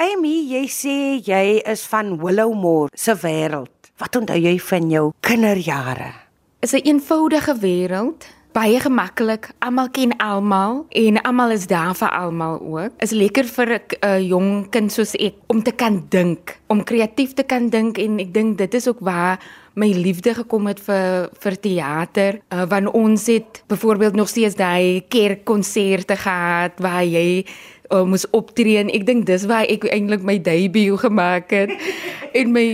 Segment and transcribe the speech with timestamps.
[0.00, 3.90] Amy, jy sê jy is van Willowmore se wêreld.
[4.00, 6.14] Wat onthou jy van jou kinderjare?
[6.64, 9.50] Is 'n eenvoudige wêreld baie gemaklik.
[9.62, 12.92] Almal ken almal en almal is daar vir almal ook.
[12.98, 17.34] Is lekker vir 'n uh, jong kind soos ek om te kan dink, om kreatief
[17.34, 19.38] te kan dink en ek dink dit is ook waar
[19.74, 22.40] my liefde gekom het vir vir teater.
[22.52, 27.44] Uh, want ons het byvoorbeeld nog steeds daai kerkkonserte gehad waar jy
[27.90, 31.74] uh, moes optree en ek dink dis waar ek eintlik my debuut gemaak het
[32.38, 32.66] en my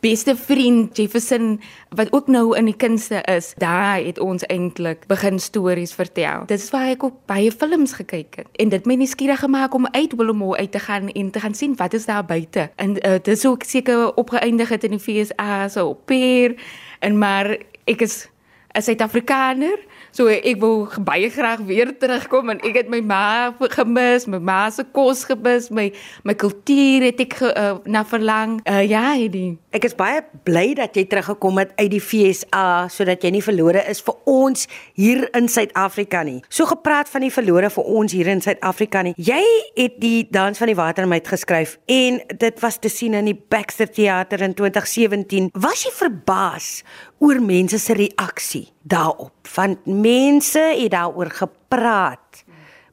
[0.00, 5.38] beste vriend Jefferson wat ook nou in die kunste is, daar het ons eintlik begin
[5.38, 6.44] stories vertel.
[6.46, 9.88] Dit is waar ek ook baie films gekyk het en dit my nuuskierig gemaak om
[9.90, 12.70] uit Willowmore uit te gaan en te gaan sien wat is daar buite.
[12.76, 16.54] En uh, dit is ook seker opgeëindig het in die FSA so op peer
[16.98, 18.28] en maar ek is
[18.78, 19.78] 'n Suid-Afrikaner
[20.18, 24.58] So ek wil baie graag weer terugkom en ek het my ma gemis, my ma
[24.72, 25.88] se kos gemis, my
[26.26, 28.58] my kultuur het ek ge, uh, na verlang.
[28.64, 29.58] Uh, ja, hierdie.
[29.74, 33.84] Ek is baie bly dat jy teruggekom het uit die FSA sodat jy nie verlore
[33.90, 36.40] is vir ons hier in Suid-Afrika nie.
[36.48, 39.14] So gepraat van die verlore vir ons hier in Suid-Afrika nie.
[39.20, 39.42] Jy
[39.76, 43.90] het die dans van die watermeid geskryf en dit was te sien in die Baxter
[43.90, 45.52] Theater in 2017.
[45.60, 46.72] Was jy verbaas
[47.18, 49.48] oor mense se reaksie daarop.
[49.54, 52.44] Want mense het daaroor gepraat.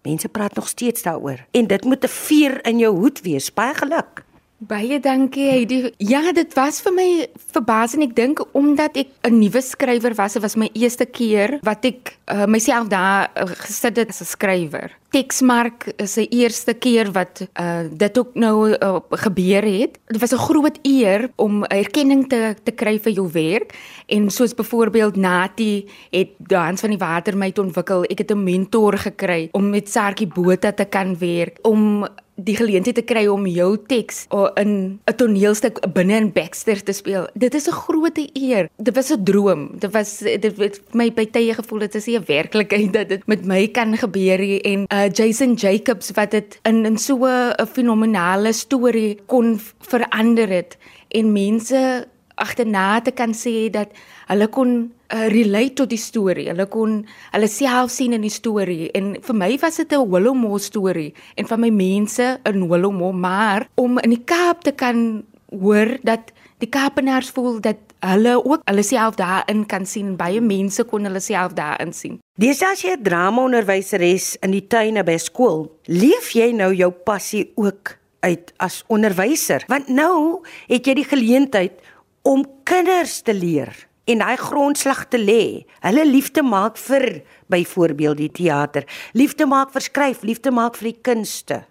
[0.02, 3.54] Mense praat nog steeds daaroor en dit moet 'n vuur in jou hoed wees.
[3.54, 4.26] Baie geluk.
[4.64, 5.78] Baie dankie Heidi.
[6.00, 7.08] Ja, dit was vir my
[7.52, 8.06] verbasend.
[8.06, 12.16] Ek dink omdat ek 'n nuwe skrywer was, dit was my eerste keer wat ek
[12.32, 14.96] uh, myself daar uh, gesit het as 'n skrywer.
[15.12, 20.00] Texmark is die eerste keer wat uh, dit ook nou uh, gebeur het.
[20.08, 23.76] Dit was 'n groot eer om erkenning te te kry vir jou werk
[24.08, 28.04] en soos byvoorbeeld Nati het dans van die watermeid ontwikkel.
[28.04, 32.98] Ek het 'n mentor gekry om met Sarkie Botha te kan werk om die geleentheid
[33.00, 34.26] te kry om jou teks
[34.60, 37.28] in 'n toneelstuk binne in Baxter te speel.
[37.34, 38.70] Dit is 'n groot eer.
[38.78, 39.70] Dit was 'n droom.
[39.80, 43.46] Dit was dit het my by tye gevoel dit is 'n werklikheid dat dit met
[43.46, 49.20] my kan gebeur en uh, Jason Jacobs wat dit in in so 'n fenominale storie
[49.26, 50.78] kon verander het
[51.10, 53.88] en mense agterna te kan sê dat
[54.28, 56.48] hulle kon uh, relate tot die storie.
[56.50, 60.60] Hulle kon hulle self sien in die storie en vir my was dit 'n Willowmore
[60.60, 65.98] storie en van my mense in Willowmore, maar om in die Kaap te kan hoor
[66.04, 70.16] dat die Kaapenaars voel dat hulle ook hulle self daarin kan sien.
[70.16, 72.20] Baie mense kon hulle self daarin sien.
[72.40, 77.52] Dis as jy 'n drama-onderwyseres in die tuine by skool, leef jy nou jou passie
[77.56, 79.64] ook uit as onderwyser?
[79.68, 81.74] Want nou het jy die geleentheid
[82.22, 85.66] om kinders te leer en daai grondslag te lê.
[85.86, 91.02] Hulle liefde maak vir byvoorbeeld die teater, liefde maak vir skryf, liefde maak vir die
[91.02, 91.64] kunste.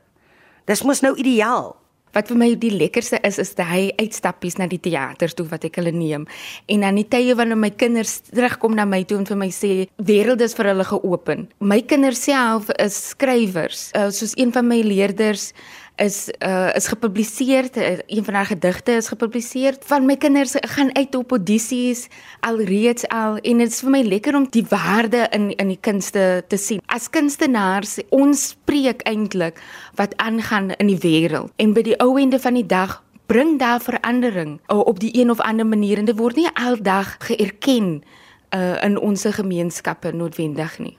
[0.69, 1.75] Dis mos nou ideaal.
[2.15, 5.81] Wat vir my die lekkerste is is daai uitstappies na die teaters toe wat ek
[5.81, 6.29] hulle neem.
[6.71, 9.73] En dan die tye wanneer my kinders terugkom na my toe en vir my sê
[9.99, 11.49] wêreld is vir hulle geopen.
[11.59, 13.89] My kinders self is skrywers.
[13.99, 15.51] Uh, soos een van my leerders
[15.97, 20.95] is uh, is gepubliseer uh, een van haar gedigte is gepubliseer van my kinders gaan
[20.97, 22.09] uit op audisies
[22.41, 26.45] alreeds al en dit is vir my lekker om die waarde in in die kunste
[26.49, 26.83] te sien.
[26.87, 29.63] As kunstenaars ons spreek eintlik
[29.95, 33.81] wat aangaan in die wêreld en by die ou ende van die dag bring daar
[33.81, 38.03] verandering uh, op die een of ander manier en dit word nie aldag geerken
[38.51, 40.99] uh, in ons gemeenskappe noodwendig nie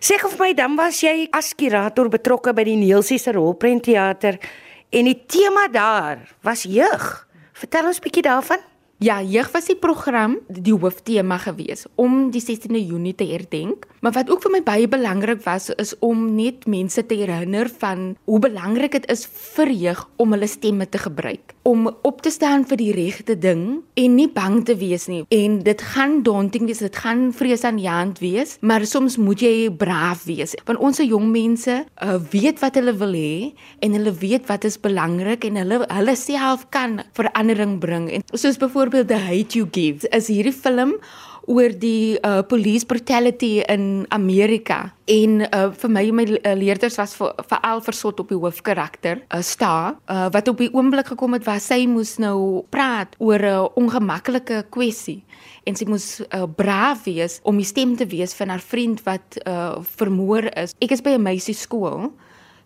[0.00, 4.38] Sê of my dan was jy as kurator betrokke by die Neelsie se rolprentteater
[4.90, 7.26] en die tema daar was jeug.
[7.52, 8.75] Vertel ons 'n bietjie daarvan.
[8.98, 13.84] Ja, jeug was die program die hooftema gewees om die 16de Junie te herdenk.
[14.00, 18.14] Maar wat ook vir my baie belangrik was is om net mense te herinner van
[18.24, 22.64] hoe belangrik dit is vir jeug om hulle stemme te gebruik, om op te staan
[22.70, 25.26] vir die regte ding en nie bang te wees nie.
[25.28, 30.56] En dit gaan daunting wees, dit gaan vreesaanjaend wees, maar soms moet jy braaf wees.
[30.64, 33.52] Want ons jong mense uh, weet wat hulle wil hê
[33.84, 38.08] en hulle weet wat is belangrik en hulle hulle self kan verandering bring.
[38.08, 40.96] En soos byvoorbeeld The Hate You Give is hierdie film
[41.46, 44.92] oor die uh, police brutality in Amerika.
[45.06, 49.94] En uh, vir my my uh, leerders was veral versot op die hoofkarakter uh, sta
[50.10, 53.66] uh, wat op die oomblik gekom het waar sy moes nou praat oor 'n uh,
[53.78, 55.22] ongemaklike kwessie
[55.66, 59.38] en sy moes uh, braaf wees om die stem te wees van haar vriend wat
[59.46, 60.74] uh, vermoor is.
[60.78, 62.12] Ek is by 'n meisie skool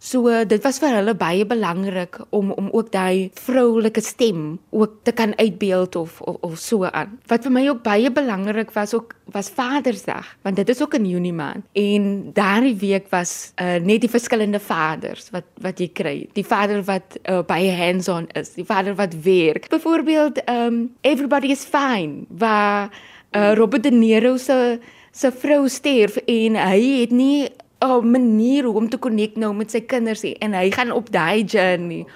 [0.00, 5.12] So dit was vir hulle baie belangrik om om ook daai vroulike stem ook te
[5.12, 7.18] kan uitbeeld of of, of so aan.
[7.28, 11.06] Wat vir my ook baie belangrik was ook was Vadersdag, want dit is ook in
[11.06, 11.68] Junie maand.
[11.72, 16.16] En daardie week was uh, net die verskillende vaders wat wat jy kry.
[16.32, 19.68] Die vader wat uh, baie hands-on is, die vader wat werk.
[19.68, 22.88] Byvoorbeeld um Everybody is fine waar
[23.36, 24.78] uh, Robert De Niro se
[25.12, 27.50] se vrou sterf en hy het nie
[27.80, 31.10] 'n manier hoe om te connect nou met sy kinders nie en hy gaan op
[31.10, 32.06] daai journey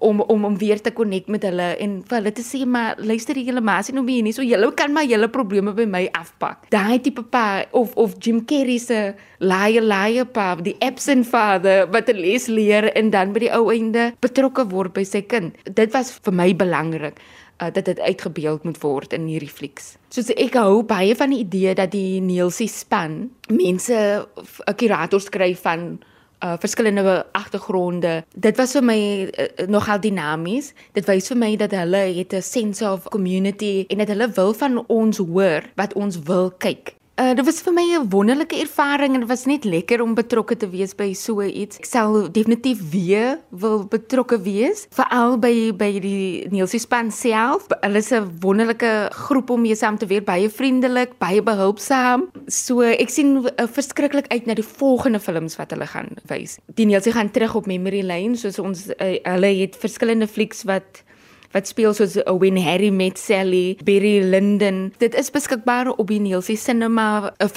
[0.00, 3.38] om om om weer te connect met hulle en vir hulle te sê maar luister
[3.38, 6.68] julle sien hoe jy nie so julle kan maar julle probleme by my afpak.
[6.70, 12.08] Daai tipe pa of of Jim Carrey se liar liar pa, die absent father wat
[12.08, 15.54] 'n les leer en dan by die ou einde betrokke word by sy kind.
[15.64, 17.20] Dit was vir my belangrik
[17.62, 19.96] uh, dat dit uitgebeeld moet word in hierdie flieks.
[20.08, 24.26] Soos ek hou baie van die idee dat die Neelsie span mense
[24.66, 26.00] 'n kurator skryf van
[26.40, 28.24] uh verskillende agtergronde.
[28.32, 30.72] Dit was vir my uh, nogal dinamies.
[30.92, 34.52] Dit wys vir my dat hulle het 'n sense of community en dat hulle wil
[34.52, 36.96] van ons hoor wat ons wil kyk.
[37.20, 40.56] Uh, dit was vir my 'n wonderlike ervaring en dit was net lekker om betrokke
[40.56, 41.76] te wees by so iets.
[41.76, 47.66] Ek sal definitief weer wil betrokke wees, veral by by die Nielsie span self.
[47.82, 52.30] Hulle is 'n wonderlike groep om mee saam te werk, baie vriendelik, baie behulpsaam.
[52.46, 56.58] So ek sien uh, verskriklik uit na die volgende films wat hulle gaan wys.
[56.74, 61.04] Die Nielsie gaan terug op memory lane, soos ons uh, hulle het verskillende flieks wat
[61.50, 64.92] wat speel soos When Harry Met Sally, Barry Lyndon.
[64.98, 67.52] Dit is beskikbaar op die Neelsie Cinema 'n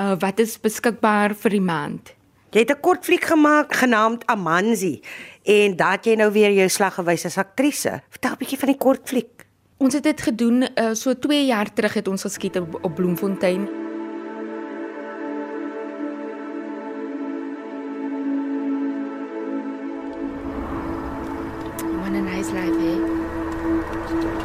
[0.00, 2.14] uh, wat is beskikbaar vir die maand.
[2.50, 5.00] Jy het 'n kort fliek gemaak genaamd Amanzi
[5.42, 8.02] en dat jy nou weer jou slag gewys as aktrise.
[8.10, 9.46] Vertel 'n bietjie van die kort fliek.
[9.78, 13.83] Ons het dit gedoen uh, so 2 jaar terug het ons geskiet op, op Bloemfontein.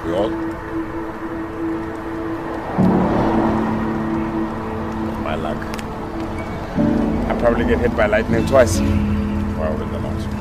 [0.10, 0.28] Ja.
[5.24, 5.58] My luck.
[7.30, 8.80] I probably get hit by lightning twice.
[8.80, 10.40] Wow, with the lungs.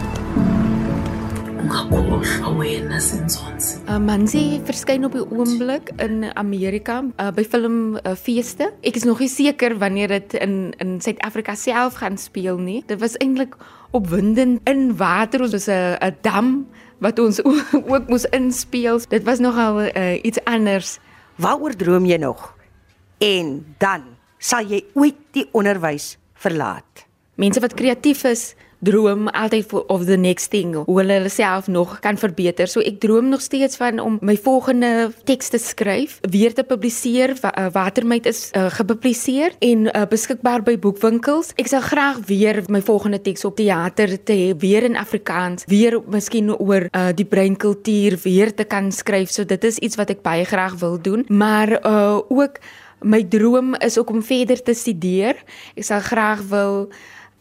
[1.69, 8.69] ungakhohlwa wena sensonsi Uh, Manzi verskyn op die oomblik in Amerika uh, by filmfeeste.
[8.69, 12.83] Uh, ek is nog nie seker wanneer dit in in Suid-Afrika self gaan speel nie.
[12.87, 13.57] Dit was eintlik
[13.97, 15.43] opwindend in water.
[15.43, 17.41] Ons was 'n dam wat ons
[17.93, 19.00] ook moes inspeel.
[19.09, 20.99] Dit was nogal uh, iets anders.
[21.39, 22.55] Waaroor droom jy nog?
[23.19, 24.05] En dan
[24.39, 27.06] sal jy ooit die onderwys verlaat.
[27.39, 31.99] Mense wat kreatief is, droom altyd of the next thing, hoe hulle hulle self nog
[32.05, 32.71] kan verbeter.
[32.71, 37.35] So ek droom nog steeds van om my volgende teks te skryf, weer te publiseer.
[37.43, 41.53] Wa uh, Watermeid is uh, gepubliseer en uh, beskikbaar by boekwinkels.
[41.59, 45.99] Ek sal graag weer my volgende teks op teater te hê, weer in Afrikaans, weer
[46.11, 49.33] miskien oor uh, die breinkultuur weer te kan skryf.
[49.35, 52.63] So dit is iets wat ek baie graag wil doen, maar uh, ook
[53.03, 55.39] my droom is ook om verder te studeer.
[55.79, 56.89] Ek sal graag wil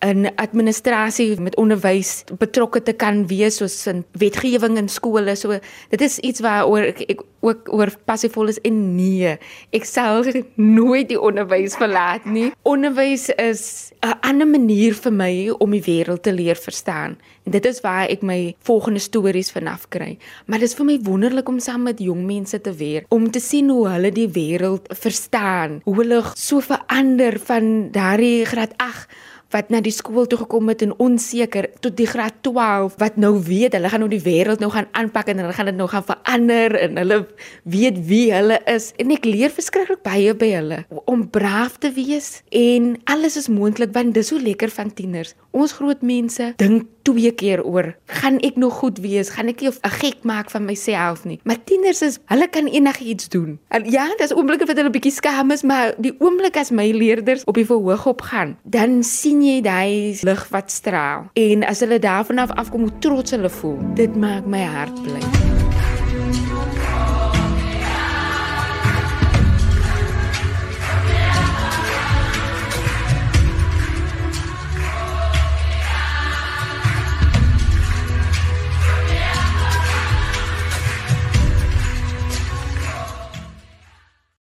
[0.06, 5.36] in administrasie met onderwys betrokke te kan wees soos in wetgewing in skole.
[5.36, 5.58] So
[5.90, 9.36] dit is iets waaroor ek, ek ook oor passievol is en nee,
[9.76, 12.52] ek sal nooit die onderwys verlaat nie.
[12.68, 17.18] Onderwys is 'n ander manier vir my om die wêreld te leer verstaan.
[17.46, 20.18] En dit is waar ek my volgende stories vanaf kry.
[20.46, 23.40] Maar dit is vir my wonderlik om saam met jong mense te werk, om te
[23.40, 29.08] sien hoe hulle die wêreld verstaan, hoe hulle so verander van daardie graad 8
[29.56, 33.34] wat na die skool toe gekom het en onseker tot die graad 12 wat nou
[33.44, 36.06] weet hulle gaan nou die wêreld nou gaan aanpak en hulle gaan dit nou gaan
[36.08, 37.20] verander en hulle
[37.64, 38.92] weet wie hulle is.
[39.00, 43.94] En ek leer verskriklik baie by hulle om braaf te wees en alles is moontlik
[43.96, 48.58] want dis so lekker van tieners ons groot mense dink twee keer oor gaan ek
[48.60, 49.32] nog goed wees?
[49.36, 51.40] Gaan ek nie 'n gek maak van myself nie?
[51.44, 53.60] Maar tieners is hulle kan enigiets doen.
[53.70, 57.44] En ja dis oomblikke wat hulle bietjie skaam is maar die oomblik as my leerders
[57.44, 61.30] op die verhoog op gaan dan sien jy daai lig wat straal.
[61.34, 63.80] En as hulle daarvan af afkom hoe trots hulle voel.
[63.96, 65.57] Dit maak my hart bly